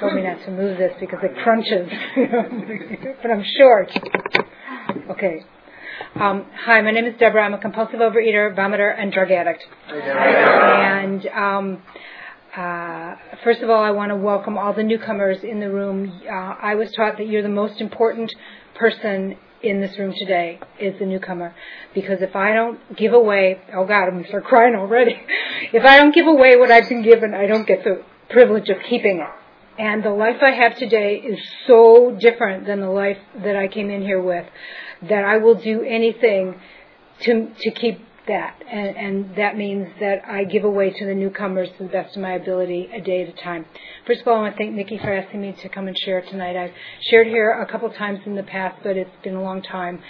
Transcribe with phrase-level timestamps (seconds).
[0.00, 1.88] Told me not to move this because it crunches,
[3.22, 3.90] but I'm short.
[5.10, 5.44] Okay.
[6.14, 7.44] Um, hi, my name is Deborah.
[7.44, 9.62] I'm a compulsive overeater, vomiter, and drug addict.
[9.90, 11.82] And um,
[12.56, 16.22] uh, first of all, I want to welcome all the newcomers in the room.
[16.26, 18.34] Uh, I was taught that you're the most important
[18.76, 21.54] person in this room today is the newcomer
[21.94, 25.20] because if I don't give away, oh God, I'm going to start crying already.
[25.74, 28.78] if I don't give away what I've been given, I don't get the privilege of
[28.88, 29.39] keeping it.
[29.78, 33.90] And the life I have today is so different than the life that I came
[33.90, 34.46] in here with
[35.08, 36.60] that I will do anything
[37.22, 38.62] to to keep that.
[38.70, 42.22] And, and that means that I give away to the newcomers to the best of
[42.22, 43.66] my ability a day at a time.
[44.06, 46.22] First of all, I want to thank Nikki for asking me to come and share
[46.22, 46.56] tonight.
[46.56, 46.72] I've
[47.10, 50.02] shared here a couple times in the past, but it's been a long time.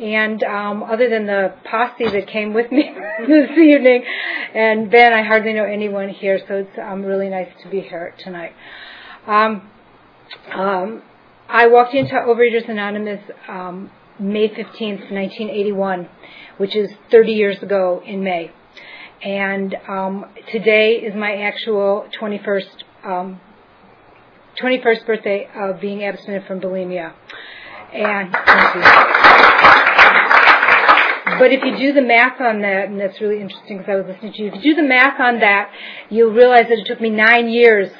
[0.00, 2.92] And um, other than the posse that came with me
[3.26, 4.04] this evening,
[4.54, 8.14] and Ben, I hardly know anyone here, so it's um, really nice to be here
[8.18, 8.52] tonight.
[9.26, 9.70] Um,
[10.52, 11.02] um,
[11.48, 16.08] I walked into Overeaters Anonymous um, May 15th, 1981,
[16.58, 18.50] which is 30 years ago in May.
[19.22, 22.66] And um, today is my actual 21st
[23.04, 23.40] 21st
[24.64, 27.12] um, birthday of being abstinent from bulimia.
[27.92, 28.32] And
[31.38, 34.06] but if you do the math on that, and that's really interesting because I was
[34.06, 35.70] listening to you, if you do the math on that,
[36.10, 37.92] you'll realize that it took me nine years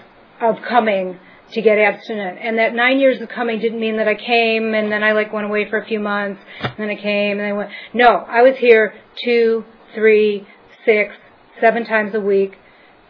[0.42, 1.18] of coming
[1.52, 2.38] to get abstinent.
[2.40, 5.32] And that nine years of coming didn't mean that I came and then I like
[5.32, 7.70] went away for a few months and then I came and I went.
[7.92, 10.46] No, I was here two, three,
[10.84, 11.14] six,
[11.60, 12.56] seven times a week,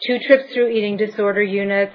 [0.06, 1.94] two trips through eating disorder units,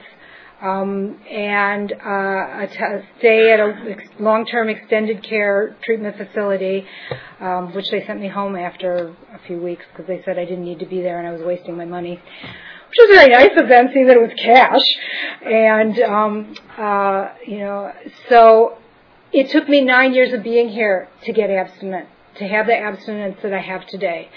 [0.61, 6.85] um, and uh, a, t- a stay at a ex- long-term extended care treatment facility,
[7.39, 10.63] um, which they sent me home after a few weeks because they said I didn't
[10.63, 12.19] need to be there and I was wasting my money
[12.89, 14.81] which was very nice of them, seeing that it was cash.
[15.45, 17.91] And, um, uh, you know,
[18.29, 18.77] so
[19.31, 23.37] it took me nine years of being here to get abstinent, to have the abstinence
[23.43, 24.29] that I have today.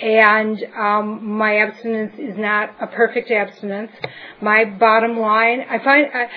[0.00, 3.92] And um, my abstinence is not a perfect abstinence.
[4.40, 6.06] My bottom line, I find.
[6.14, 6.28] I,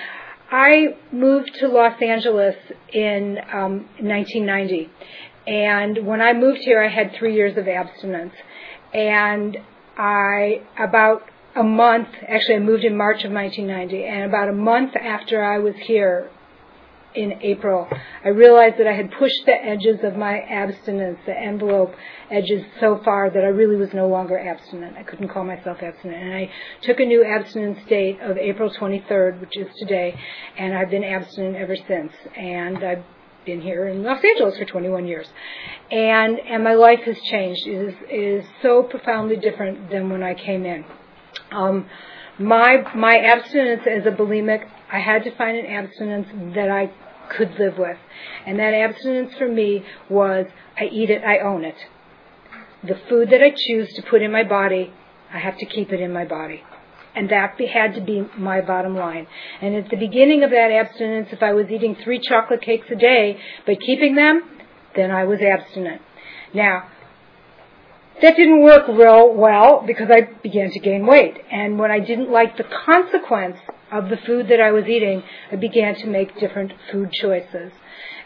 [0.50, 2.56] I moved to Los Angeles
[2.92, 4.90] in um, 1990,
[5.46, 8.34] and when I moved here, I had three years of abstinence,
[8.92, 9.56] and
[9.96, 11.22] I about
[11.56, 15.58] a month, actually I moved in March of 1990, and about a month after I
[15.58, 16.30] was here
[17.14, 17.86] in April,
[18.24, 21.94] I realized that I had pushed the edges of my abstinence, the envelope
[22.28, 24.96] edges so far that I really was no longer abstinent.
[24.96, 26.20] I couldn't call myself abstinent.
[26.20, 26.50] And I
[26.82, 30.18] took a new abstinence date of April 23rd, which is today,
[30.58, 32.12] and I've been abstinent ever since.
[32.36, 33.04] And I've
[33.46, 35.28] been here in Los Angeles for 21 years.
[35.92, 37.64] And, and my life has changed.
[37.64, 40.84] It is, it is so profoundly different than when I came in.
[41.50, 41.88] Um,
[42.38, 46.92] my my abstinence as a bulimic, I had to find an abstinence that I
[47.36, 47.98] could live with,
[48.46, 50.46] and that abstinence for me was
[50.78, 51.76] I eat it, I own it.
[52.82, 54.92] The food that I choose to put in my body,
[55.32, 56.62] I have to keep it in my body.
[57.16, 59.28] And that had to be my bottom line.
[59.62, 62.96] And at the beginning of that abstinence, if I was eating three chocolate cakes a
[62.96, 64.42] day, but keeping them,
[64.96, 66.02] then I was abstinent.
[66.52, 66.88] Now,
[68.22, 71.36] that didn't work real well because I began to gain weight.
[71.50, 73.56] And when I didn't like the consequence
[73.90, 77.72] of the food that I was eating, I began to make different food choices.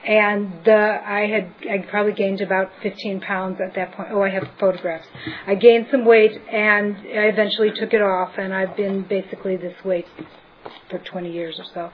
[0.06, 4.10] And the, I had, I probably gained about 15 pounds at that point.
[4.12, 5.06] Oh, I have photographs.
[5.46, 9.74] I gained some weight and I eventually took it off and I've been basically this
[9.84, 10.06] weight
[10.90, 11.90] for 20 years or so.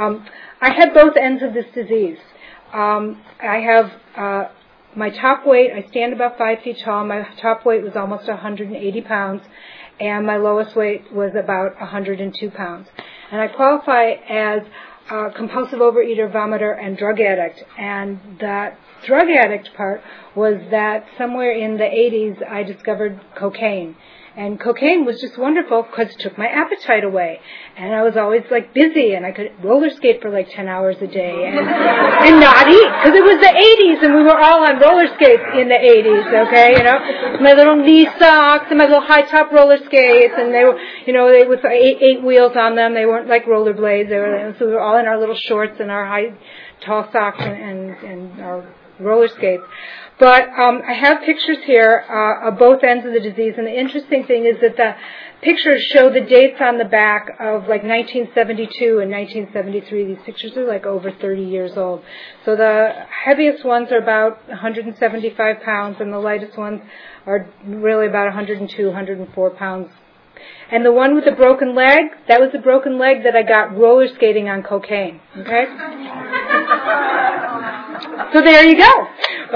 [0.00, 0.26] Um,
[0.60, 2.18] I had both ends of this disease.
[2.72, 4.48] Um, I have, uh,
[4.96, 7.04] my top weight, I stand about five feet tall.
[7.04, 9.42] My top weight was almost 180 pounds,
[9.98, 12.88] and my lowest weight was about 102 pounds.
[13.30, 14.62] And I qualify as
[15.10, 17.64] a compulsive overeater, vomiter, and drug addict.
[17.78, 20.02] And that drug addict part
[20.34, 23.96] was that somewhere in the 80s I discovered cocaine.
[24.34, 27.38] And cocaine was just wonderful because it took my appetite away.
[27.76, 30.96] And I was always like busy and I could roller skate for like 10 hours
[31.02, 31.58] a day and,
[32.26, 35.42] and not eat because it was the 80s and we were all on roller skates
[35.52, 37.42] in the 80s, okay, you know.
[37.42, 41.12] My little knee socks and my little high top roller skates and they were, you
[41.12, 42.94] know, they with eight, eight wheels on them.
[42.94, 44.08] They weren't like rollerblades.
[44.08, 46.32] They were, so we were all in our little shorts and our high,
[46.80, 48.64] tall socks and, and, and our
[48.98, 49.64] roller skates.
[50.22, 53.76] But um, I have pictures here uh, of both ends of the disease, and the
[53.76, 54.94] interesting thing is that the
[55.42, 60.14] pictures show the dates on the back of like 1972 and 1973.
[60.14, 62.04] These pictures are like over 30 years old.
[62.44, 62.92] So the
[63.24, 66.82] heaviest ones are about 175 pounds, and the lightest ones
[67.26, 69.88] are really about 102, 104 pounds.
[70.70, 73.76] And the one with the broken leg, that was the broken leg that I got
[73.76, 75.20] roller skating on cocaine.
[75.36, 75.64] Okay?
[78.32, 79.08] so there you go.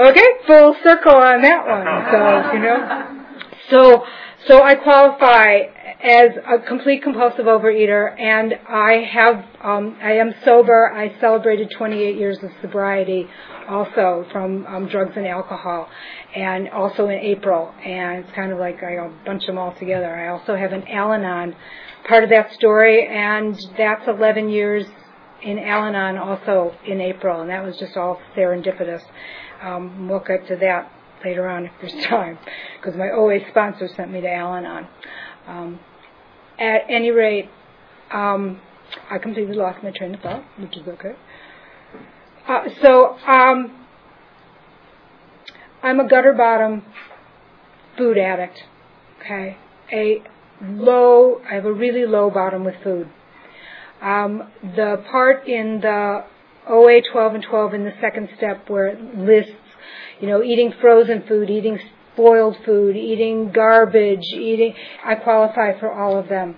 [0.09, 1.85] Okay, full circle on that one.
[2.11, 3.23] So, you know.
[3.69, 4.05] So,
[4.47, 5.63] so I qualify
[6.01, 10.91] as a complete compulsive overeater and I have, um, I am sober.
[10.93, 13.27] I celebrated 28 years of sobriety
[13.67, 15.89] also from um, drugs and alcohol
[16.35, 17.73] and also in April.
[17.83, 20.15] And it's kind of like I bunch them all together.
[20.15, 21.55] I also have an Al-Anon
[22.07, 24.85] part of that story and that's 11 years
[25.43, 29.01] in Al-Anon also in April, and that was just all serendipitous.
[29.61, 30.91] Um, we'll get to that
[31.23, 32.37] later on if there's time,
[32.79, 34.87] because my OA sponsor sent me to Al-Anon.
[35.47, 35.79] Um,
[36.59, 37.49] at any rate,
[38.11, 38.59] um,
[39.09, 41.13] I completely lost my train of thought, which is okay.
[42.47, 43.85] Uh, so um,
[45.83, 46.83] I'm a gutter bottom
[47.97, 48.63] food addict.
[49.19, 49.57] Okay,
[49.91, 50.23] a
[50.61, 51.41] low.
[51.49, 53.09] I have a really low bottom with food.
[54.01, 56.23] Um, the part in the
[56.69, 59.51] OA 12 and 12 in the second step where it lists,
[60.19, 61.79] you know, eating frozen food, eating
[62.13, 64.73] spoiled food, eating garbage, eating,
[65.05, 66.55] I qualify for all of them.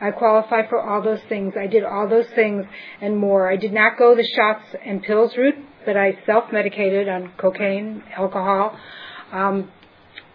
[0.00, 1.54] I qualify for all those things.
[1.56, 2.64] I did all those things
[3.00, 3.50] and more.
[3.50, 5.54] I did not go the shots and pills route,
[5.86, 8.76] but I self-medicated on cocaine, alcohol,
[9.30, 9.70] um,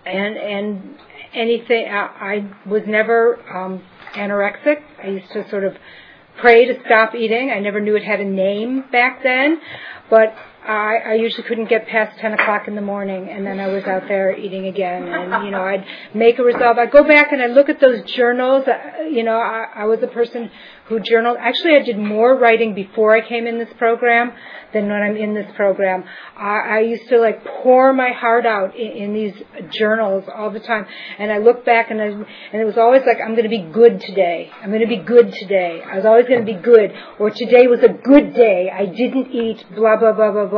[0.06, 0.96] and and
[1.34, 1.86] anything.
[1.90, 3.84] I, I was never um,
[4.14, 4.82] anorexic.
[5.04, 5.74] I used to sort of
[6.40, 7.52] pray to stop eating.
[7.52, 9.60] I never knew it had a name back then,
[10.10, 10.34] but
[10.68, 13.86] I, I usually couldn't get past 10 o'clock in the morning, and then I was
[13.86, 15.08] out there eating again.
[15.08, 16.78] And, you know, I'd make a resolve.
[16.78, 18.68] I'd go back and I'd look at those journals.
[18.68, 20.52] Uh, you know, I, I was a person
[20.88, 21.38] who journaled.
[21.40, 24.34] Actually, I did more writing before I came in this program
[24.74, 26.04] than when I'm in this program.
[26.36, 29.34] I, I used to like pour my heart out in, in these
[29.72, 30.86] journals all the time,
[31.20, 32.26] and I look back and I, and
[32.62, 34.50] it was always like I'm going to be good today.
[34.62, 35.82] I'm going to be good today.
[35.86, 38.70] I was always going to be good, or today was a good day.
[38.74, 40.57] I didn't eat blah blah blah blah blah,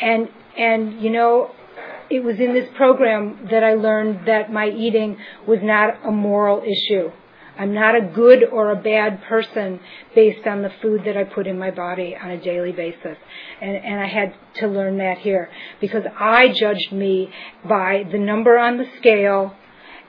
[0.00, 1.50] and and you know
[2.10, 6.62] it was in this program that I learned that my eating was not a moral
[6.62, 7.10] issue.
[7.58, 9.80] I'm not a good or a bad person
[10.14, 13.16] based on the food that I put in my body on a daily basis.
[13.60, 15.50] And, and I had to learn that here
[15.80, 17.30] because I judged me
[17.68, 19.54] by the number on the scale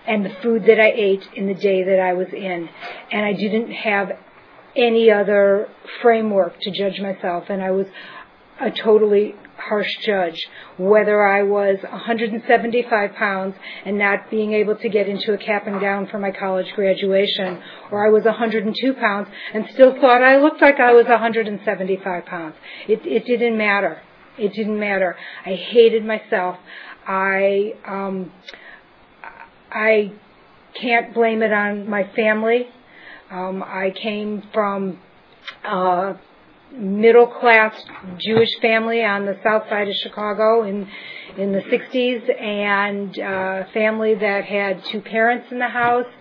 [0.07, 2.69] and the food that I ate in the day that I was in.
[3.11, 4.11] And I didn't have
[4.75, 5.69] any other
[6.01, 7.45] framework to judge myself.
[7.49, 7.87] And I was
[8.65, 13.55] a totally harsh judge whether I was 175 pounds
[13.85, 17.61] and not being able to get into a cap and gown for my college graduation,
[17.91, 22.55] or I was 102 pounds and still thought I looked like I was 175 pounds.
[22.87, 24.01] It, it didn't matter.
[24.37, 25.15] It didn't matter.
[25.45, 26.57] I hated myself.
[27.07, 28.31] I um,
[29.71, 30.13] I
[30.79, 32.67] can't blame it on my family.
[33.29, 34.99] Um, I came from
[35.63, 36.13] uh,
[36.73, 37.73] middle class
[38.17, 40.87] Jewish family on the south side of Chicago in
[41.37, 46.11] in the 60s and uh family that had two parents in the house.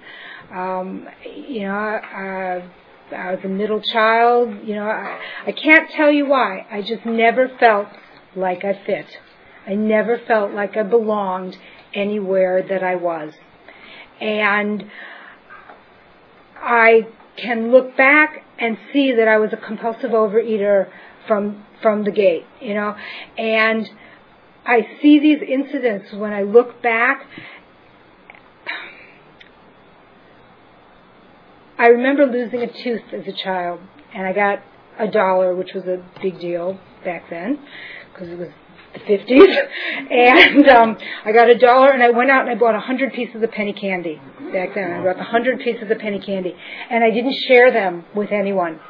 [0.55, 1.09] Um
[1.47, 2.69] you know uh
[3.15, 6.67] I was a middle child you know I, I can't tell you why.
[6.71, 7.89] I just never felt
[8.37, 9.07] like I fit.
[9.67, 11.57] I never felt like I belonged
[11.95, 13.33] anywhere that I was.
[14.21, 14.85] And
[16.57, 20.89] I can look back and see that I was a compulsive overeater
[21.27, 22.95] from from the gate, you know,
[23.37, 23.89] and
[24.65, 27.27] I see these incidents when I look back.
[31.79, 33.81] I remember losing a tooth as a child,
[34.15, 34.61] and I got
[34.99, 37.59] a dollar, which was a big deal back then
[38.13, 38.51] because it was
[38.93, 39.69] the 50s.
[40.11, 43.13] And um, I got a dollar and I went out and I bought a hundred
[43.13, 44.21] pieces of penny candy
[44.53, 44.93] back then.
[44.93, 46.55] I bought a hundred pieces of penny candy.
[46.91, 48.81] And I didn't share them with anyone.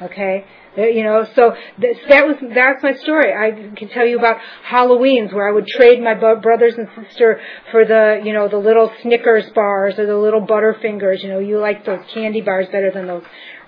[0.00, 0.44] Okay?
[0.74, 3.34] You know, so that was that's my story.
[3.34, 7.84] I can tell you about Halloween's where I would trade my brothers and sister for
[7.84, 11.22] the you know the little Snickers bars or the little Butterfingers.
[11.22, 13.22] You know, you like those candy bars better than those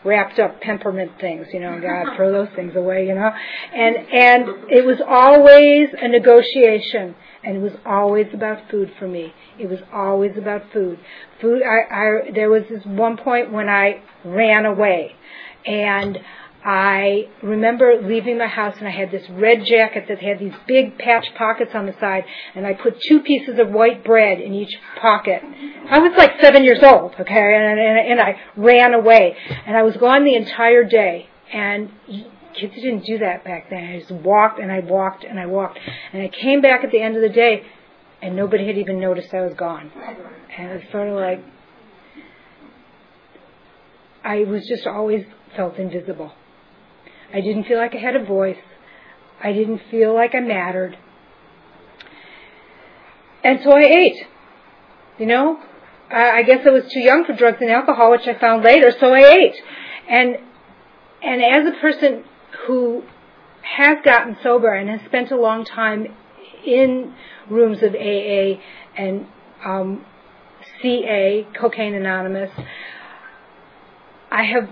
[0.04, 1.46] wrapped up peppermint things.
[1.52, 3.06] You know, God, throw those things away.
[3.06, 3.30] You know,
[3.74, 9.32] and and it was always a negotiation, and it was always about food for me.
[9.58, 10.98] It was always about food.
[11.40, 11.62] Food.
[11.62, 15.12] I, I there was this one point when I ran away,
[15.66, 16.18] and
[16.64, 20.96] I remember leaving my house and I had this red jacket that had these big
[20.98, 24.74] patch pockets on the side and I put two pieces of white bread in each
[24.98, 25.42] pocket.
[25.90, 29.82] I was like seven years old, okay, and, and, and I ran away and I
[29.82, 31.90] was gone the entire day and
[32.54, 33.84] kids didn't do that back then.
[33.84, 35.78] I just walked and I walked and I walked
[36.14, 37.66] and I came back at the end of the day
[38.22, 39.92] and nobody had even noticed I was gone.
[40.56, 41.44] And it was sort of like,
[44.24, 46.32] I was just always felt invisible.
[47.34, 48.62] I didn't feel like I had a voice.
[49.42, 50.96] I didn't feel like I mattered.
[53.42, 54.26] And so I ate.
[55.18, 55.58] You know,
[56.10, 58.92] I, I guess I was too young for drugs and alcohol, which I found later,
[59.00, 59.56] so I ate.
[60.08, 60.36] And
[61.22, 62.24] and as a person
[62.66, 63.02] who
[63.62, 66.06] has gotten sober and has spent a long time
[66.64, 67.14] in
[67.50, 68.60] rooms of AA
[68.96, 69.26] and
[69.64, 70.04] um,
[70.80, 72.50] CA, Cocaine Anonymous,
[74.30, 74.68] I have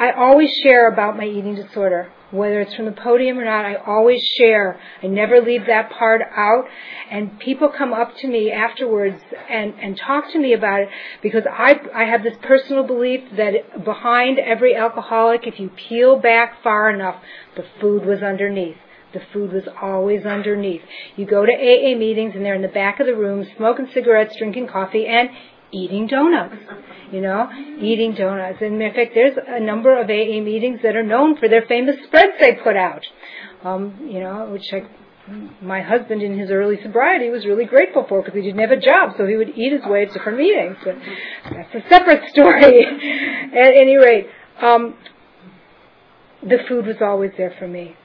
[0.00, 2.10] I always share about my eating disorder.
[2.30, 4.80] Whether it's from the podium or not, I always share.
[5.02, 6.64] I never leave that part out.
[7.10, 10.88] And people come up to me afterwards and, and talk to me about it
[11.22, 16.62] because I, I have this personal belief that behind every alcoholic, if you peel back
[16.62, 17.16] far enough,
[17.56, 18.78] the food was underneath.
[19.12, 20.82] The food was always underneath.
[21.16, 24.36] You go to AA meetings and they're in the back of the room smoking cigarettes,
[24.38, 25.28] drinking coffee, and
[25.72, 26.56] eating donuts.
[27.12, 27.50] You know,
[27.80, 28.58] eating donuts.
[28.60, 31.96] And in fact, there's a number of AA meetings that are known for their famous
[32.06, 33.02] spreads they put out.
[33.64, 34.86] Um, you know, which I,
[35.60, 38.80] my husband in his early sobriety was really grateful for because he didn't have a
[38.80, 40.76] job, so he would eat his way to different meetings.
[40.84, 40.96] But
[41.50, 42.84] that's a separate story.
[42.84, 44.28] At any rate,
[44.62, 44.94] um,
[46.42, 47.96] the food was always there for me.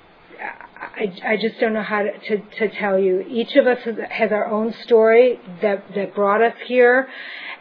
[0.96, 3.26] I, I just don't know how to, to, to tell you.
[3.28, 7.10] Each of us has, has our own story that, that brought us here,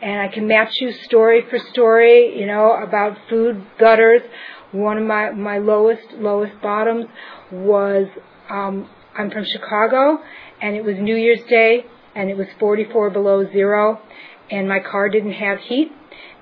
[0.00, 4.22] and I can match you story for story, you know, about food gutters.
[4.70, 7.06] One of my, my lowest, lowest bottoms
[7.50, 8.06] was,
[8.48, 10.18] um, I'm from Chicago,
[10.62, 14.00] and it was New Year's Day, and it was 44 below zero,
[14.48, 15.90] and my car didn't have heat,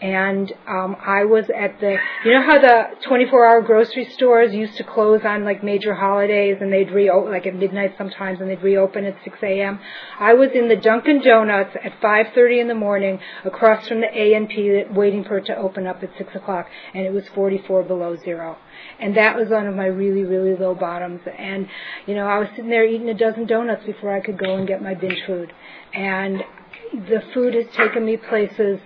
[0.02, 4.84] and um, I was at the, you know how the 24-hour grocery stores used to
[4.84, 9.04] close on like major holidays, and they'd reopen like at midnight sometimes, and they'd reopen
[9.04, 9.78] at 6 a.m.
[10.18, 14.34] I was in the Dunkin' Donuts at 5:30 in the morning, across from the A
[14.34, 17.84] and P, waiting for it to open up at 6 o'clock, and it was 44
[17.84, 18.58] below zero.
[18.98, 21.20] And that was one of my really, really low bottoms.
[21.38, 21.68] And,
[22.06, 24.66] you know, I was sitting there eating a dozen donuts before I could go and
[24.66, 25.52] get my binge food.
[25.94, 26.42] And
[26.92, 28.80] the food has taken me places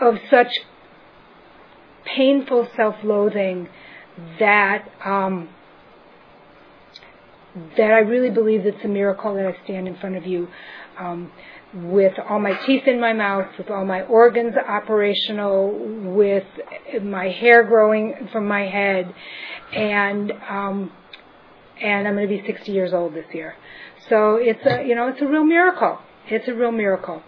[0.00, 0.48] of such
[2.16, 3.68] painful self-loathing
[4.38, 5.48] that um,
[7.76, 10.48] that I really believe it's a miracle that I stand in front of you
[10.98, 11.30] um,
[11.74, 15.70] with all my teeth in my mouth, with all my organs operational,
[16.14, 16.44] with
[17.02, 19.12] my hair growing from my head,
[19.72, 20.92] and um,
[21.80, 23.54] and I'm going to be 60 years old this year.
[24.08, 25.98] So it's a you know it's a real miracle.
[26.28, 27.22] It's a real miracle.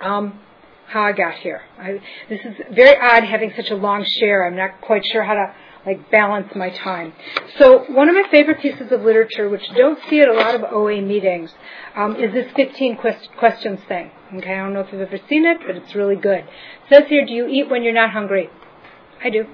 [0.00, 0.40] Um,
[0.88, 1.62] how I got here.
[1.78, 4.46] I, this is very odd having such a long share.
[4.46, 5.54] I'm not quite sure how to
[5.86, 7.12] like balance my time.
[7.58, 10.64] So one of my favorite pieces of literature, which don't see at a lot of
[10.64, 11.54] OA meetings,
[11.94, 14.10] um, is this 15 quest- questions thing.
[14.34, 16.40] Okay, I don't know if you've ever seen it, but it's really good.
[16.40, 16.48] It
[16.90, 18.50] says here, do you eat when you're not hungry?
[19.22, 19.46] I do.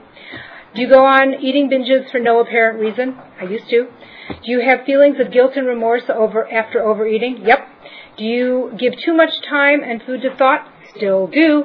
[0.75, 3.17] Do you go on eating binges for no apparent reason?
[3.41, 3.89] I used to.
[4.29, 7.47] Do you have feelings of guilt and remorse over after overeating?
[7.47, 7.69] Yep.
[8.17, 10.69] Do you give too much time and food to thought?
[10.97, 11.65] Still do,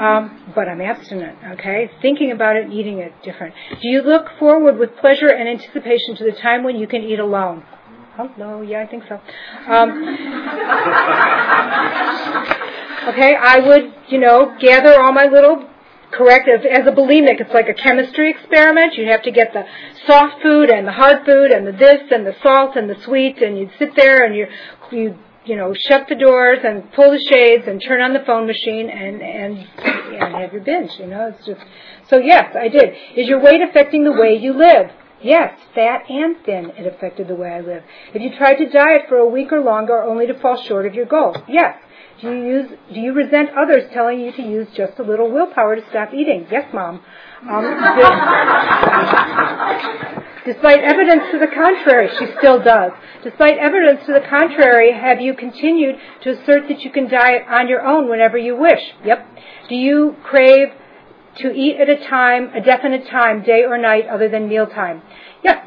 [0.00, 1.90] um, but I'm abstinent, okay?
[2.00, 3.54] Thinking about it, eating it different.
[3.80, 7.18] Do you look forward with pleasure and anticipation to the time when you can eat
[7.18, 7.64] alone?
[8.18, 9.14] Oh, no, yeah, I think so.
[9.14, 9.90] Um,
[13.08, 15.68] okay, I would, you know, gather all my little
[16.10, 19.62] corrective as a bulimic it's like a chemistry experiment you'd have to get the
[20.06, 23.42] soft food and the hard food and the this and the salt and the sweet
[23.42, 24.46] and you'd sit there and you
[24.90, 25.14] you
[25.48, 28.90] you know, shut the doors and pull the shades and turn on the phone machine
[28.90, 30.92] and and and have your binge.
[30.98, 31.60] You know, it's just
[32.08, 32.18] so.
[32.18, 32.94] Yes, I did.
[33.16, 34.90] Is your weight affecting the way you live?
[35.20, 37.82] Yes, fat and thin, it affected the way I live.
[38.14, 40.94] If you tried to diet for a week or longer only to fall short of
[40.94, 41.76] your goal, yes.
[42.20, 45.76] Do you use, do you resent others telling you to use just a little willpower
[45.76, 46.48] to stop eating?
[46.50, 47.00] Yes, mom.
[47.48, 47.62] Um,
[50.44, 52.90] despite evidence to the contrary, she still does.
[53.22, 57.68] Despite evidence to the contrary, have you continued to assert that you can diet on
[57.68, 58.82] your own whenever you wish?
[59.04, 59.24] Yep.
[59.68, 60.70] Do you crave
[61.36, 65.02] to eat at a time, a definite time, day or night, other than mealtime?
[65.44, 65.64] Yes.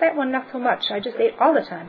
[0.00, 0.90] That one, not so much.
[0.90, 1.88] I just ate all the time.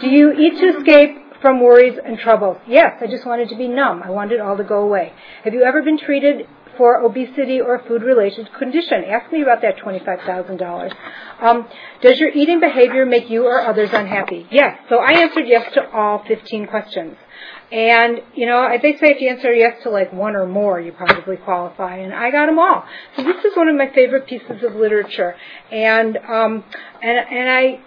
[0.00, 2.58] Do you eat to escape from worries and troubles?
[2.66, 4.02] Yes, I just wanted to be numb.
[4.02, 5.12] I wanted it all to go away.
[5.44, 9.04] Have you ever been treated for obesity or food related condition?
[9.04, 10.94] Ask me about that $25,000.
[11.40, 11.68] Um,
[12.00, 14.46] does your eating behavior make you or others unhappy?
[14.50, 14.78] Yes.
[14.88, 17.16] So I answered yes to all 15 questions.
[17.70, 20.92] And, you know, they say if you answer yes to like one or more, you
[20.92, 21.96] probably qualify.
[21.96, 22.84] And I got them all.
[23.16, 25.36] So this is one of my favorite pieces of literature.
[25.70, 26.64] And, um,
[27.02, 27.80] and, and I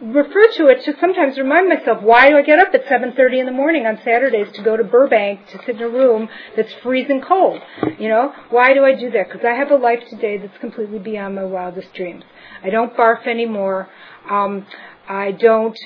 [0.00, 3.46] refer to it to sometimes remind myself, why do I get up at 7.30 in
[3.46, 7.20] the morning on Saturdays to go to Burbank to sit in a room that's freezing
[7.20, 7.60] cold?
[7.98, 9.28] You know, why do I do that?
[9.28, 12.24] Because I have a life today that's completely beyond my wildest dreams.
[12.62, 13.88] I don't barf anymore.
[14.28, 14.66] Um,
[15.08, 15.78] I don't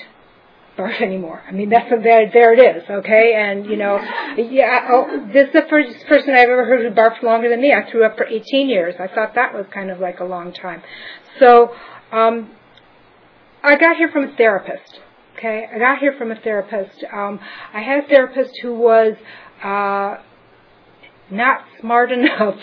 [0.77, 1.43] barf anymore.
[1.47, 3.35] I mean, that's a, there, there it is, okay?
[3.35, 3.99] And, you know,
[4.37, 7.73] yeah, oh, this is the first person I've ever heard who barfed longer than me.
[7.73, 8.95] I threw up for 18 years.
[8.99, 10.81] I thought that was kind of like a long time.
[11.39, 11.75] So,
[12.11, 12.49] um,
[13.63, 14.99] I got here from a therapist.
[15.37, 17.03] Okay, I got here from a therapist.
[17.13, 17.39] Um,
[17.73, 19.15] I had a therapist who was
[19.63, 20.17] uh,
[21.29, 22.55] not smart enough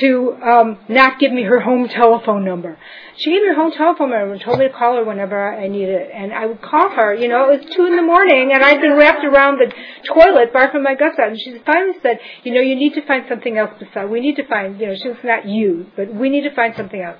[0.00, 2.78] to um, not give me her home telephone number.
[3.16, 5.66] She gave me her home telephone number and told me to call her whenever I
[5.68, 6.10] needed it.
[6.12, 8.80] And I would call her, you know, it was two in the morning and I'd
[8.80, 9.72] been wrapped around the
[10.06, 11.28] toilet barfing my guts out.
[11.28, 14.36] And she finally said, you know, you need to find something else besides, we need
[14.36, 17.18] to find, you know, she not you, but we need to find something else.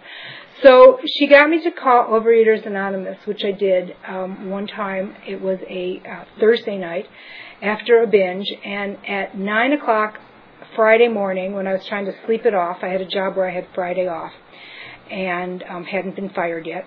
[0.62, 5.14] So she got me to call Overeaters Anonymous, which I did um, one time.
[5.26, 7.06] It was a uh, Thursday night
[7.62, 10.18] after a binge, and at nine o'clock
[10.74, 13.48] Friday morning, when I was trying to sleep it off, I had a job where
[13.48, 14.32] I had Friday off,
[15.10, 16.84] and um, hadn't been fired yet,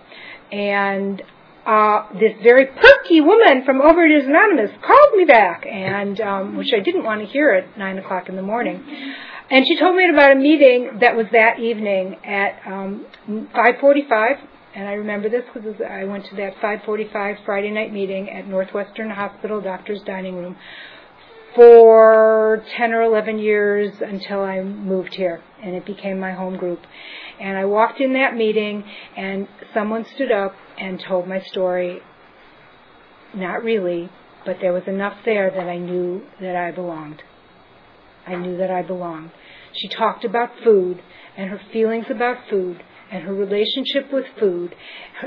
[0.51, 1.21] and
[1.65, 6.79] uh, this very perky woman from Overeaters Anonymous called me back, and um, which I
[6.79, 8.83] didn't want to hear at nine o'clock in the morning.
[9.51, 14.37] And she told me about a meeting that was that evening at um, 5:45,
[14.75, 19.09] and I remember this because I went to that 5:45 Friday night meeting at Northwestern
[19.09, 20.55] Hospital Doctor's Dining Room
[21.53, 26.79] for 10 or 11 years until I moved here, and it became my home group.
[27.37, 28.85] And I walked in that meeting,
[29.17, 31.99] and someone stood up and told my story.
[33.33, 34.09] Not really,
[34.45, 37.21] but there was enough there that I knew that I belonged.
[38.25, 39.31] I knew that I belonged.
[39.73, 41.01] She talked about food
[41.37, 44.75] and her feelings about food and her relationship with food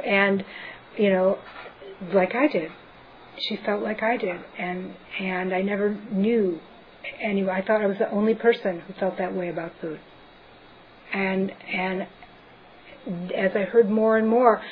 [0.05, 0.45] and
[0.97, 1.39] you know
[2.13, 2.71] like I did.
[3.39, 6.61] She felt like I did and and I never knew
[7.21, 7.53] anyway.
[7.53, 10.01] I thought I was the only person who felt that way about food.
[11.13, 12.07] And and
[13.35, 14.63] as I heard more and more,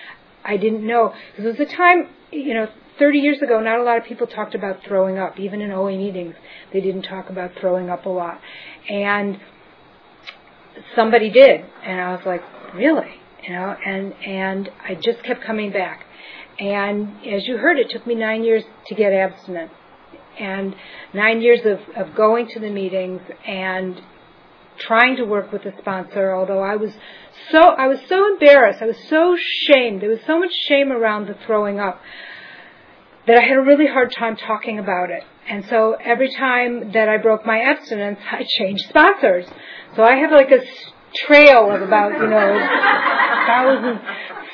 [0.44, 3.82] I didn't know because it was a time, you know, 30 years ago, not a
[3.82, 5.38] lot of people talked about throwing up.
[5.38, 6.34] Even in OA meetings,
[6.72, 8.40] they didn't talk about throwing up a lot.
[8.88, 9.40] And
[10.94, 12.42] somebody did, and I was like,
[12.74, 16.04] really, you know, and and I just kept coming back,
[16.58, 19.70] and as you heard, it took me nine years to get abstinent,
[20.38, 20.74] and
[21.12, 24.00] nine years of of going to the meetings and
[24.78, 26.92] trying to work with a sponsor, although I was
[27.50, 30.02] so I was so embarrassed, I was so shamed.
[30.02, 32.00] There was so much shame around the throwing up
[33.26, 35.22] that I had a really hard time talking about it.
[35.48, 39.46] And so every time that I broke my abstinence, I changed sponsors.
[39.96, 40.60] So I have like a
[41.26, 42.58] trail of about, you know,
[43.46, 44.00] thousand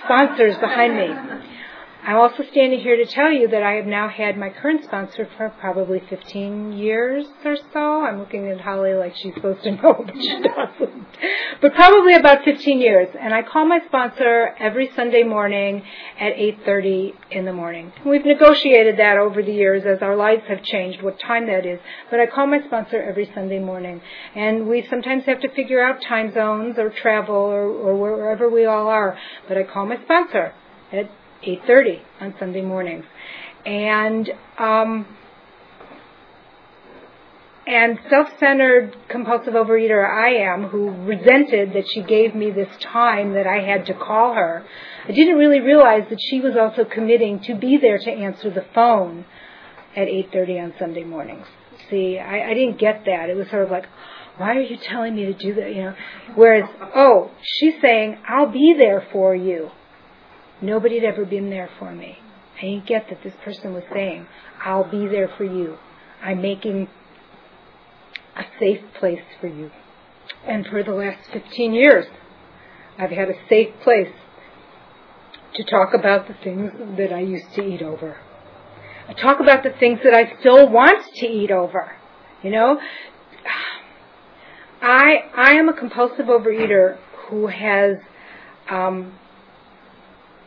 [0.04, 1.57] sponsors behind me.
[2.00, 5.28] I'm also standing here to tell you that I have now had my current sponsor
[5.36, 8.04] for probably 15 years or so.
[8.04, 11.06] I'm looking at Holly like she's supposed to know, but she doesn't.
[11.60, 13.08] But probably about 15 years.
[13.20, 15.82] And I call my sponsor every Sunday morning
[16.20, 17.92] at 8.30 in the morning.
[18.06, 21.80] We've negotiated that over the years as our lives have changed, what time that is.
[22.10, 24.00] But I call my sponsor every Sunday morning.
[24.36, 28.66] And we sometimes have to figure out time zones or travel or, or wherever we
[28.66, 29.18] all are.
[29.48, 30.54] But I call my sponsor
[30.92, 31.10] at
[31.46, 33.04] 8:30 on Sunday mornings,
[33.64, 35.06] and um,
[37.66, 43.46] and self-centered compulsive overeater I am, who resented that she gave me this time that
[43.46, 44.64] I had to call her.
[45.06, 48.64] I didn't really realize that she was also committing to be there to answer the
[48.74, 49.26] phone
[49.94, 51.46] at 8:30 on Sunday mornings.
[51.90, 53.30] See, I, I didn't get that.
[53.30, 53.86] It was sort of like,
[54.38, 55.74] why are you telling me to do that?
[55.74, 55.94] You know,
[56.34, 59.70] whereas, oh, she's saying, I'll be there for you
[60.60, 62.18] Nobody had ever been there for me.
[62.58, 64.26] I didn't get that this person was saying,
[64.64, 65.76] I'll be there for you.
[66.22, 66.88] I'm making
[68.36, 69.70] a safe place for you.
[70.46, 72.06] And for the last 15 years,
[72.98, 74.12] I've had a safe place
[75.54, 78.16] to talk about the things that I used to eat over.
[79.08, 81.92] I talk about the things that I still want to eat over.
[82.42, 82.80] You know,
[84.82, 87.96] I I am a compulsive overeater who has
[88.70, 89.14] um,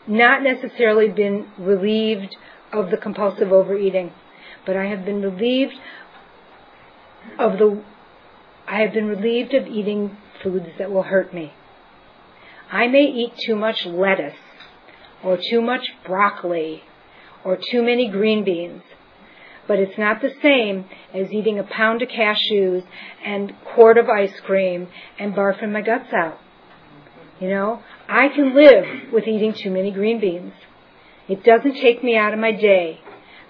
[0.07, 2.35] not necessarily been relieved
[2.71, 4.11] of the compulsive overeating,
[4.65, 5.75] but I have been relieved
[7.37, 7.83] of the
[8.67, 11.53] I have been relieved of eating foods that will hurt me.
[12.71, 14.37] I may eat too much lettuce
[15.23, 16.83] or too much broccoli
[17.43, 18.83] or too many green beans.
[19.67, 22.83] But it's not the same as eating a pound of cashews
[23.23, 24.87] and quart of ice cream
[25.19, 26.39] and barfing my guts out.
[27.39, 30.53] You know, I can live with eating too many green beans.
[31.29, 32.99] It doesn't take me out of my day.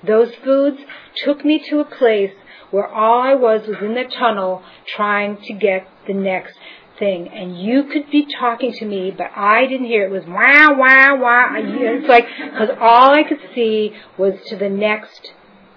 [0.06, 0.78] Those foods
[1.26, 2.32] took me to a place
[2.70, 4.64] where all I was was in the tunnel
[4.96, 6.54] trying to get the next
[7.00, 7.28] thing.
[7.28, 10.12] And you could be talking to me, but I didn't hear it.
[10.12, 11.56] It was wow, wow, wow.
[11.58, 15.32] It's like, because all I could see was to the next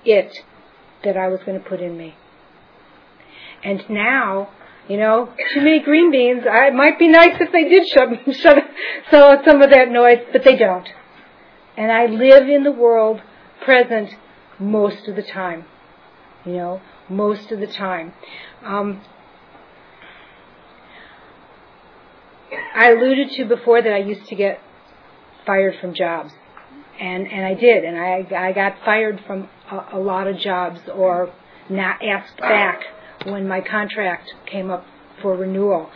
[0.05, 0.45] it
[1.05, 2.17] that I was going to put in me.
[3.63, 4.51] And now,
[4.89, 6.45] you know, too many green beans.
[6.51, 8.59] I, it might be nice if they did shut, shut,
[9.11, 10.89] so some of that noise, but they don't.
[11.77, 13.21] And I live in the world
[13.65, 14.11] present
[14.59, 15.65] most of the time.
[16.45, 18.13] You know, most of the time.
[18.63, 19.01] Um,
[22.75, 24.61] I alluded to before that I used to get
[25.47, 26.33] fired from jobs,
[27.01, 30.81] and and I did, and I I got fired from a, a lot of jobs
[30.93, 31.33] or
[31.71, 32.83] not asked back
[33.25, 34.85] when my contract came up
[35.23, 35.91] for renewal,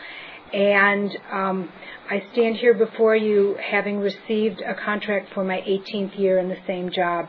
[0.52, 1.72] and um,
[2.11, 6.57] I stand here before you having received a contract for my 18th year in the
[6.66, 7.28] same job,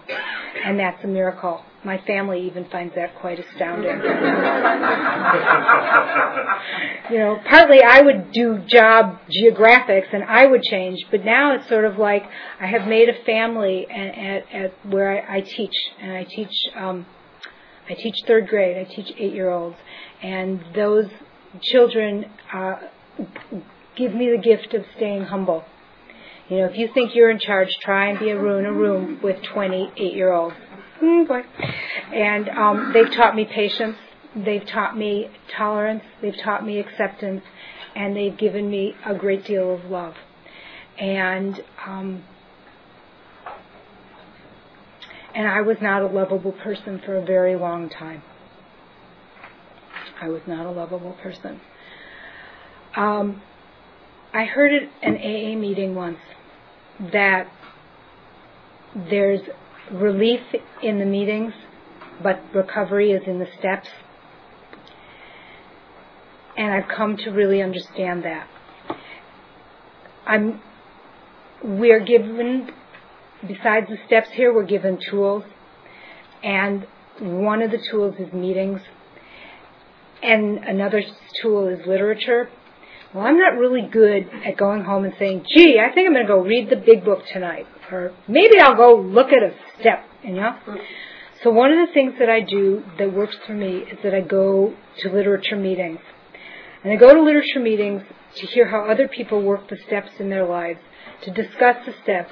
[0.64, 1.62] and that's a miracle.
[1.84, 3.92] My family even finds that quite astounding.
[7.10, 11.70] you know, partly I would do job geographics and I would change, but now it's
[11.70, 12.24] sort of like
[12.60, 16.54] I have made a family at, at, at where I, I teach, and I teach.
[16.76, 17.06] Um,
[17.90, 18.78] I teach third grade.
[18.78, 19.76] I teach eight-year-olds,
[20.22, 21.06] and those
[21.62, 22.76] children uh,
[23.96, 25.64] give me the gift of staying humble.
[26.50, 28.74] You know, if you think you're in charge, try and be a room, in a
[28.74, 30.56] room with 28 year olds.
[31.02, 31.42] Mm, boy.
[32.14, 33.98] And um, they've taught me patience.
[34.36, 36.04] They've taught me tolerance.
[36.22, 37.44] They've taught me acceptance.
[37.96, 40.16] And they've given me a great deal of love.
[40.98, 42.24] And um,
[45.40, 48.22] and I was not a lovable person for a very long time.
[50.22, 51.62] I was not a lovable person.
[52.94, 53.42] Um,
[54.34, 56.18] I heard at an AA meeting once
[57.14, 57.48] that
[59.10, 59.40] there's
[59.94, 60.42] relief
[60.84, 61.54] in the meetings,
[62.22, 63.88] but recovery is in the steps.
[66.58, 68.46] And I've come to really understand that.
[70.28, 70.62] I'm,
[71.64, 72.72] we're given,
[73.48, 75.44] besides the steps here, we're given tools.
[76.44, 76.86] And
[77.20, 78.82] one of the tools is meetings.
[80.22, 81.02] And another
[81.42, 82.50] tool is literature.
[83.14, 86.28] Well, I'm not really good at going home and saying, gee, I think I'm going
[86.28, 87.66] to go read the big book tonight.
[87.92, 90.56] Or maybe I'll go look at a step, you know?
[91.44, 94.22] So one of the things that I do that works for me is that I
[94.22, 96.00] go to literature meetings.
[96.84, 98.04] And I go to literature meetings
[98.36, 100.80] to hear how other people work the steps in their lives,
[101.24, 102.32] to discuss the steps,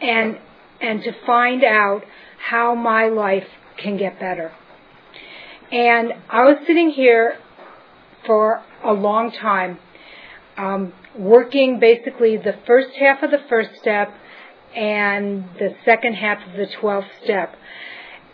[0.00, 0.38] and,
[0.80, 2.04] and to find out
[2.48, 4.52] how my life can get better.
[5.70, 7.36] And I was sitting here
[8.26, 9.78] for a long time
[10.56, 14.12] um, working basically the first half of the first step
[14.74, 17.56] and the second half of the 12th step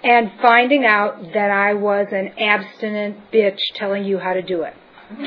[0.02, 4.74] and finding out that I was an abstinent bitch telling you how to do it.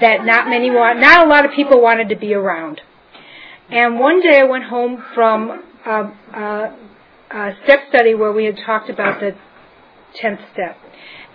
[0.00, 2.80] that not many want, not a lot of people wanted to be around.
[3.72, 5.50] And one day I went home from
[5.86, 6.76] a, a,
[7.30, 9.34] a step study where we had talked about the
[10.22, 10.76] 10th step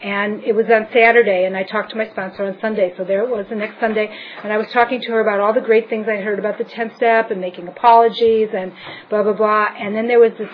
[0.03, 2.93] and it was on Saturday, and I talked to my sponsor on Sunday.
[2.95, 5.53] So there it was the next Sunday, and I was talking to her about all
[5.53, 8.71] the great things I heard about the 10th step and making apologies and
[9.09, 9.69] blah, blah, blah.
[9.75, 10.51] And then there was this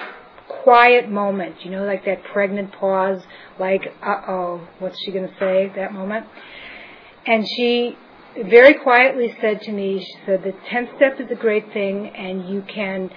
[0.48, 3.22] quiet moment, you know, like that pregnant pause,
[3.60, 6.26] like, uh oh, what's she going to say, that moment?
[7.26, 7.98] And she
[8.36, 12.50] very quietly said to me, she said, the 10th step is a great thing, and
[12.50, 13.12] you can,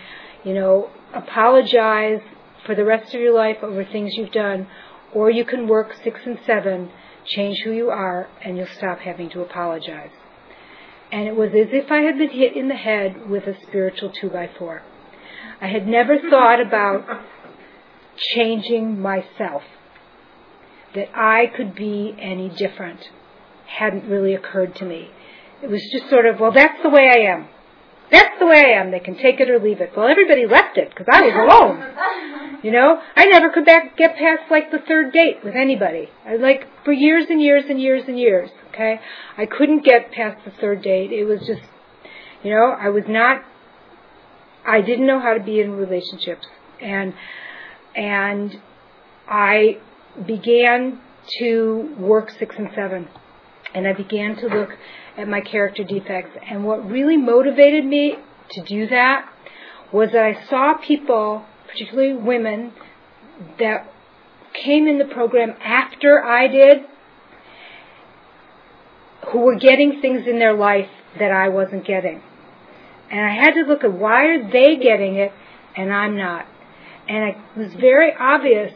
[0.44, 2.20] you know, apologize
[2.64, 4.66] for the rest of your life over things you've done
[5.16, 6.90] or you can work six and seven,
[7.24, 10.10] change who you are, and you'll stop having to apologize.
[11.10, 14.10] And it was as if I had been hit in the head with a spiritual
[14.10, 14.82] two by four.
[15.60, 17.22] I had never thought about
[18.34, 19.62] changing myself.
[20.94, 23.00] That I could be any different
[23.66, 25.10] hadn't really occurred to me.
[25.62, 27.48] It was just sort of, well, that's the way I am.
[28.10, 28.92] That's the way I am.
[28.92, 29.92] They can take it or leave it.
[29.96, 32.60] Well, everybody left it because I was alone.
[32.62, 36.08] You know, I never could back, get past like the third date with anybody.
[36.24, 38.50] I like for years and years and years and years.
[38.68, 39.00] Okay,
[39.36, 41.10] I couldn't get past the third date.
[41.10, 41.62] It was just,
[42.44, 43.42] you know, I was not.
[44.64, 46.46] I didn't know how to be in relationships,
[46.80, 47.14] and
[47.94, 48.60] and
[49.28, 49.78] I
[50.26, 51.00] began
[51.38, 53.08] to work six and seven,
[53.76, 54.70] and I began to look
[55.18, 56.30] at my character defects.
[56.48, 58.16] And what really motivated me
[58.52, 59.30] to do that
[59.92, 62.72] was that I saw people, particularly women,
[63.58, 63.92] that
[64.64, 66.78] came in the program after I did,
[69.30, 72.22] who were getting things in their life that I wasn't getting.
[73.10, 75.32] And I had to look at why are they getting it
[75.76, 76.46] and I'm not.
[77.08, 78.72] And it was very obvious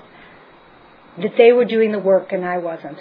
[1.23, 2.99] that they were doing the work and I wasn't.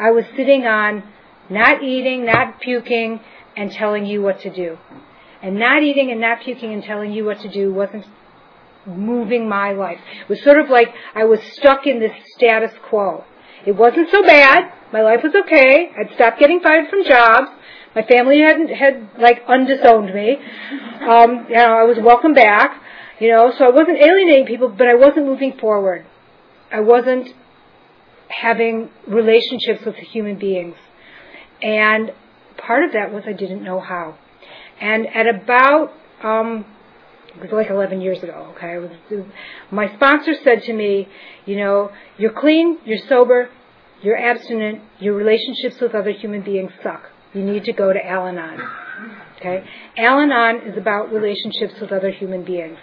[0.00, 1.02] I was sitting on
[1.50, 3.20] not eating, not puking,
[3.56, 4.78] and telling you what to do.
[5.42, 8.06] And not eating and not puking and telling you what to do wasn't
[8.86, 9.98] moving my life.
[10.22, 13.24] It was sort of like I was stuck in this status quo.
[13.66, 14.72] It wasn't so bad.
[14.92, 15.90] My life was okay.
[15.98, 17.48] I'd stopped getting fired from jobs.
[17.94, 20.36] My family hadn't had like undisowned me.
[21.06, 22.82] Um, you know, I was welcome back.
[23.18, 26.06] You know, so I wasn't alienating people, but I wasn't moving forward.
[26.72, 27.34] I wasn't
[28.30, 30.76] having relationships with human beings.
[31.62, 32.12] And
[32.56, 34.16] part of that was I didn't know how.
[34.80, 36.64] And at about, um,
[37.36, 38.90] it was like 11 years ago, okay, was,
[39.70, 41.08] my sponsor said to me,
[41.44, 43.50] you know, you're clean, you're sober,
[44.02, 47.02] you're abstinent, your relationships with other human beings suck.
[47.34, 48.60] You need to go to Al Anon.
[49.36, 49.64] Okay?
[49.98, 52.78] Al Anon is about relationships with other human beings.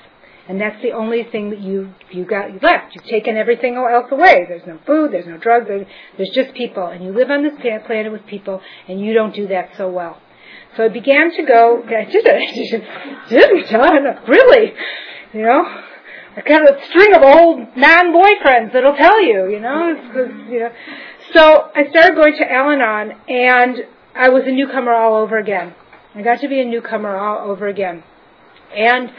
[0.48, 2.96] And that's the only thing that you you got left.
[2.96, 4.46] You've taken everything else away.
[4.48, 5.12] There's no food.
[5.12, 5.68] There's no drugs.
[5.68, 7.54] There's, there's just people, and you live on this
[7.86, 10.22] planet with people, and you don't do that so well.
[10.78, 11.84] So I began to go.
[11.88, 13.30] I did it.
[13.30, 14.04] Did John?
[14.28, 14.74] Really?
[15.34, 15.66] You know,
[16.38, 19.50] a kind of string of old non-boyfriends that'll tell you.
[19.52, 20.72] You know, it's, you know.
[21.34, 23.78] So I started going to Al-Anon, and
[24.16, 25.76] I was a newcomer all over again.
[26.16, 28.04] I got to be a newcomer all over again,
[28.74, 29.12] and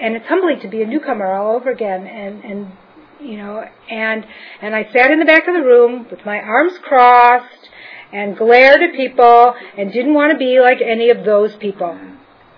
[0.00, 2.72] and it's humbling to be a newcomer all over again and and
[3.20, 4.26] you know and
[4.60, 7.70] and I sat in the back of the room with my arms crossed
[8.12, 11.98] and glared at people and didn't want to be like any of those people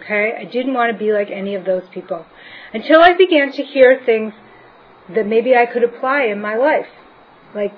[0.06, 0.32] okay?
[0.38, 2.24] I didn't want to be like any of those people
[2.72, 4.32] until I began to hear things
[5.14, 6.88] that maybe I could apply in my life.
[7.54, 7.74] Like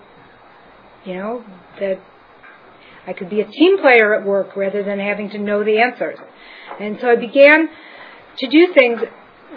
[1.04, 1.44] you know
[1.80, 2.00] that
[3.06, 6.18] I could be a team player at work rather than having to know the answers.
[6.78, 7.68] And so I began
[8.38, 9.00] to do things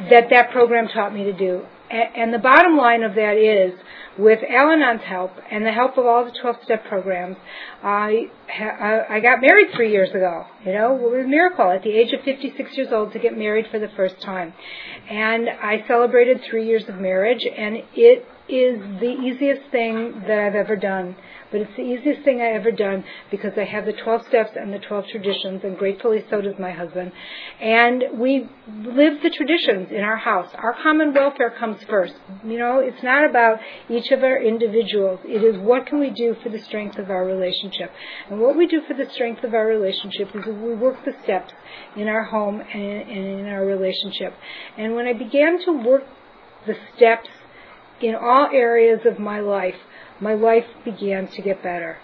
[0.09, 1.65] that that program taught me to do.
[1.89, 3.77] And the bottom line of that is,
[4.17, 7.35] with Al-Anon's help and the help of all the 12-step programs,
[7.83, 10.45] I I got married three years ago.
[10.65, 13.37] You know, it was a miracle at the age of 56 years old to get
[13.37, 14.53] married for the first time,
[15.09, 20.55] and I celebrated three years of marriage, and it is the easiest thing that I've
[20.55, 21.15] ever done
[21.51, 24.73] but it's the easiest thing I ever done because I have the 12 steps and
[24.73, 27.11] the 12 traditions, and gratefully so does my husband.
[27.59, 30.49] And we live the traditions in our house.
[30.55, 32.13] Our common welfare comes first.
[32.45, 33.59] You know, it's not about
[33.89, 35.19] each of our individuals.
[35.25, 37.91] It is what can we do for the strength of our relationship.
[38.29, 41.53] And what we do for the strength of our relationship is we work the steps
[41.95, 44.33] in our home and in our relationship.
[44.77, 46.03] And when I began to work
[46.65, 47.29] the steps
[48.01, 49.75] in all areas of my life,
[50.21, 51.97] my life began to get better.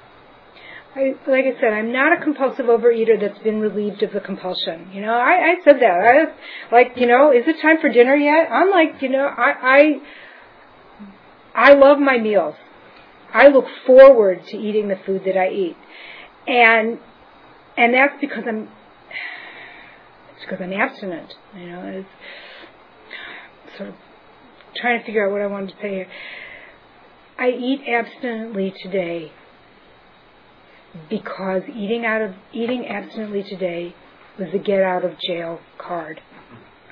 [0.95, 4.89] I, like I said, I'm not a compulsive overeater that's been relieved of the compulsion.
[4.91, 5.91] You know, I, I said that.
[5.91, 8.49] I like, you know, is it time for dinner yet?
[8.51, 9.99] I'm like, you know, I,
[11.55, 12.55] I, I love my meals.
[13.33, 15.77] I look forward to eating the food that I eat,
[16.47, 16.97] and
[17.75, 18.69] and that's because I'm
[20.35, 21.35] it's because I'm abstinent.
[21.55, 23.95] You know, it's sort of
[24.75, 26.07] trying to figure out what I wanted to say here.
[27.39, 29.31] I eat abstinently today
[31.09, 33.95] because eating out of eating abstinently today
[34.39, 36.21] was the get out of jail card.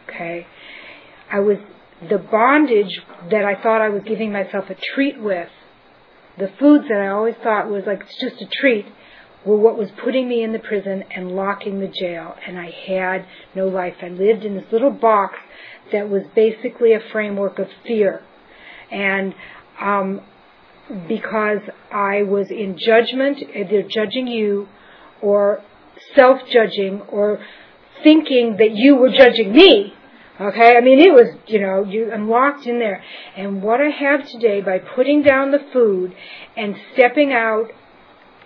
[0.08, 0.46] Okay?
[1.32, 1.58] I was
[2.10, 5.50] the bondage that I thought I was giving myself a treat with,
[6.38, 8.86] the foods that I always thought was like it's just a treat,
[9.46, 12.36] were what was putting me in the prison and locking the jail.
[12.46, 13.96] And I had no life.
[14.02, 15.36] I lived in this little box
[15.92, 18.22] that was basically a framework of fear.
[18.92, 19.34] And
[19.80, 20.22] um,
[21.08, 24.68] because I was in judgment, either judging you
[25.22, 25.62] or
[26.16, 27.40] self-judging or
[28.04, 29.94] thinking that you were judging me.
[30.40, 33.02] Okay, I mean it was, you know, you I'm locked in there.
[33.38, 36.14] And what I have today by putting down the food
[36.58, 37.68] and stepping out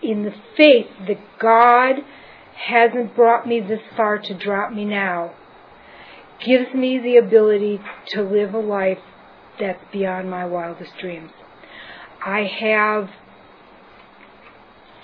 [0.03, 1.95] in the faith that God
[2.55, 5.33] hasn't brought me this far to drop me now
[6.45, 8.99] gives me the ability to live a life
[9.59, 11.31] that's beyond my wildest dreams.
[12.25, 13.09] I have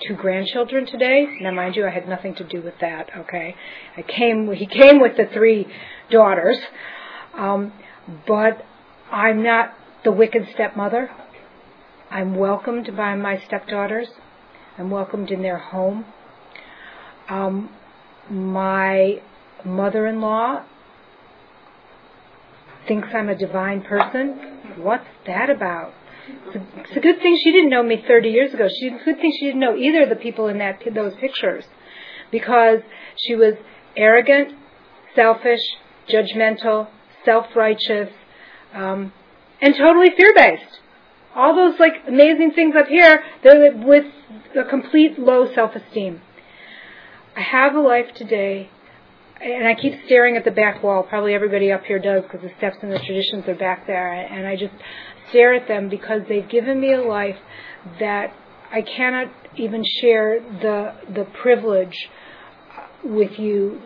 [0.06, 1.26] two grandchildren today.
[1.40, 3.10] Now, mind you, I had nothing to do with that.
[3.16, 3.54] Okay,
[3.96, 4.52] I came.
[4.52, 5.66] He came with the three
[6.10, 6.58] daughters,
[7.34, 7.72] um,
[8.26, 8.64] but
[9.10, 9.72] I'm not
[10.04, 11.10] the wicked stepmother.
[12.10, 14.08] I'm welcomed by my stepdaughters.
[14.78, 16.04] I'm welcomed in their home.
[17.28, 17.70] Um,
[18.30, 19.20] my
[19.64, 20.64] mother-in-law
[22.86, 24.76] thinks I'm a divine person.
[24.76, 25.92] What's that about?
[26.28, 28.68] It's a, good thing she didn't know me 30 years ago.
[28.68, 31.14] She, it's a good thing she didn't know either of the people in that those
[31.16, 31.64] pictures,
[32.30, 32.80] because
[33.16, 33.54] she was
[33.96, 34.52] arrogant,
[35.14, 35.60] selfish,
[36.08, 36.88] judgmental,
[37.24, 38.10] self-righteous,
[38.74, 39.12] um,
[39.60, 40.80] and totally fear-based.
[41.34, 44.06] All those like amazing things up here, they're with
[44.58, 46.22] a complete low self-esteem.
[47.36, 48.70] I have a life today
[49.40, 51.02] and I keep staring at the back wall.
[51.02, 54.12] Probably everybody up here does because the steps and the traditions are back there.
[54.12, 54.72] And I just
[55.28, 57.36] stare at them because they've given me a life
[58.00, 58.32] that
[58.72, 61.96] I cannot even share the the privilege
[63.04, 63.80] with you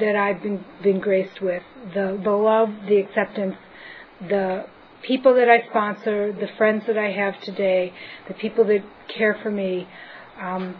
[0.00, 1.62] that I've been been graced with.
[1.94, 3.56] The the love, the acceptance,
[4.20, 4.66] the
[5.02, 7.92] people that I sponsor, the friends that I have today,
[8.28, 8.84] the people that
[9.16, 9.88] care for me.
[10.40, 10.76] Um,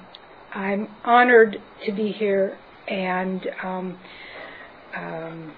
[0.53, 3.99] I'm honored to be here and um,
[4.95, 5.53] um,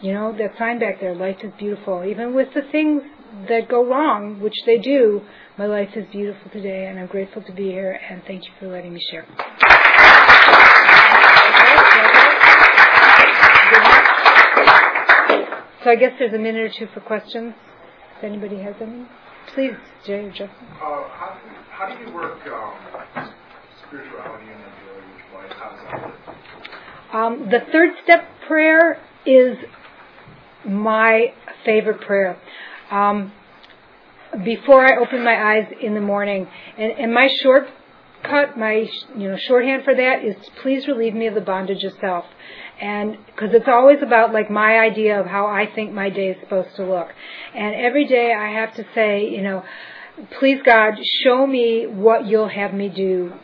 [0.00, 2.04] you know that sign back there life is beautiful.
[2.04, 3.02] Even with the things
[3.48, 5.20] that go wrong which they do
[5.56, 8.68] my life is beautiful today and i'm grateful to be here and thank you for
[8.68, 9.26] letting me share.
[15.82, 17.54] So i guess there's a minute or two for questions.
[18.18, 19.06] If anybody has any
[19.54, 19.74] please
[20.06, 20.48] jay or justin.
[20.74, 23.32] Uh, how, do you, how do you work um,
[23.86, 26.36] spirituality in your life how does that work
[27.12, 29.58] um, the third step prayer is
[30.64, 31.32] my
[31.64, 32.38] favorite prayer.
[32.90, 33.32] Um,
[34.44, 36.48] before I open my eyes in the morning,
[36.78, 41.34] and, and my shortcut, my you know shorthand for that is please relieve me of
[41.34, 42.24] the bondage of self,
[42.80, 46.36] and because it's always about like my idea of how I think my day is
[46.40, 47.08] supposed to look,
[47.54, 49.64] and every day I have to say, you know,
[50.38, 53.34] please God, show me what you'll have me do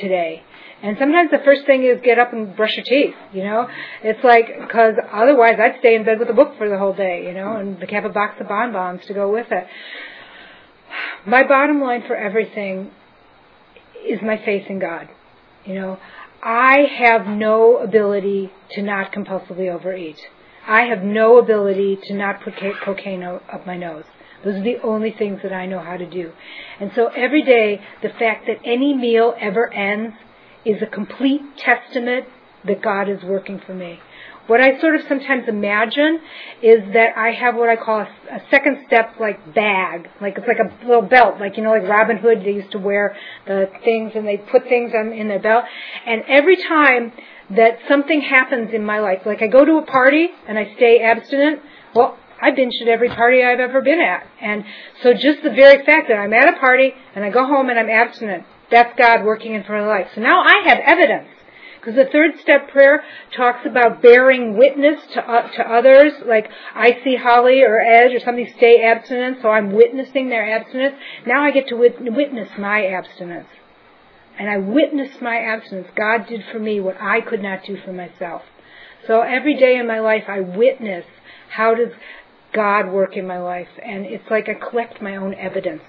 [0.00, 0.42] today
[0.82, 3.66] and sometimes the first thing is get up and brush your teeth, you know?
[4.02, 7.24] It's like, because otherwise I'd stay in bed with a book for the whole day,
[7.26, 9.66] you know, and have a box of bonbons to go with it.
[11.26, 12.90] My bottom line for everything
[14.06, 15.08] is my faith in God.
[15.64, 15.98] You know,
[16.42, 20.18] I have no ability to not compulsively overeat.
[20.68, 24.04] I have no ability to not put cocaine up my nose.
[24.44, 26.32] Those are the only things that I know how to do.
[26.80, 30.14] And so every day, the fact that any meal ever ends
[30.64, 32.26] is a complete testament
[32.64, 34.00] that God is working for me.
[34.46, 36.20] What I sort of sometimes imagine
[36.62, 40.46] is that I have what I call a, a, second step like bag, like it's
[40.46, 42.42] like a little belt, like you know, like Robin Hood.
[42.44, 45.64] They used to wear the things and they put things on in their belt.
[46.06, 47.12] And every time
[47.50, 51.00] that something happens in my life, like I go to a party and I stay
[51.00, 51.60] abstinent,
[51.92, 54.26] well, I binge at every party I've ever been at.
[54.40, 54.64] And
[55.02, 57.78] so just the very fact that I'm at a party and I go home and
[57.78, 60.08] I'm abstinent, that's God working in front of life.
[60.14, 61.28] So now I have evidence.
[61.86, 63.04] Because the third step prayer
[63.36, 68.18] talks about bearing witness to, uh, to others, like I see Holly or Ed or
[68.18, 70.96] somebody stay abstinent, so I'm witnessing their abstinence.
[71.26, 73.46] Now I get to wit- witness my abstinence.
[74.36, 75.86] And I witness my abstinence.
[75.94, 78.42] God did for me what I could not do for myself.
[79.06, 81.06] So every day in my life I witness
[81.50, 81.92] how does
[82.56, 83.68] God work in my life.
[83.84, 85.82] And it's like I collect my own evidence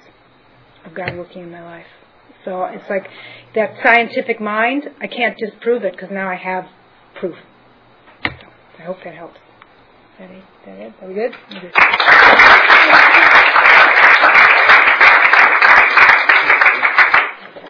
[0.86, 1.88] of God working in my life.
[2.46, 3.10] So it's like
[3.56, 6.66] that scientific mind, I can't disprove it because now I have
[7.20, 7.38] proof.
[8.24, 8.32] So
[8.80, 9.40] I hope that helps.
[10.20, 10.30] Is that
[10.66, 10.94] that it?
[11.02, 11.34] Are we good?